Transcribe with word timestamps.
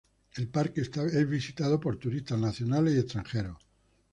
El 0.33 0.47
parque 0.47 0.81
es 0.81 1.29
visitado 1.29 1.79
por 1.79 1.97
turistas 1.97 2.39
nacionales 2.39 2.95
y 2.95 2.97
extranjeros. 2.97 3.57